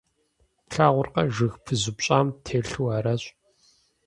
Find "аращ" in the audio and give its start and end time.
2.97-3.23